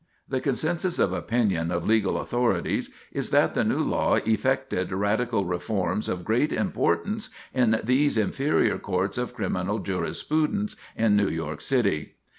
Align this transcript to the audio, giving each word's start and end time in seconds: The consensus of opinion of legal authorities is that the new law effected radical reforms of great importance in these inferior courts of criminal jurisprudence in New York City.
The 0.27 0.41
consensus 0.41 0.97
of 0.97 1.13
opinion 1.13 1.69
of 1.69 1.85
legal 1.85 2.17
authorities 2.19 2.89
is 3.11 3.29
that 3.29 3.53
the 3.53 3.63
new 3.63 3.77
law 3.83 4.15
effected 4.25 4.91
radical 4.91 5.45
reforms 5.45 6.09
of 6.09 6.25
great 6.25 6.51
importance 6.51 7.29
in 7.53 7.79
these 7.83 8.17
inferior 8.17 8.79
courts 8.79 9.19
of 9.19 9.35
criminal 9.35 9.77
jurisprudence 9.77 10.75
in 10.95 11.15
New 11.15 11.29
York 11.29 11.61
City. 11.61 12.15